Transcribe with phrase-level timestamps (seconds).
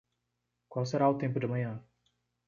[0.71, 1.73] Qual será o tempo de amanhã?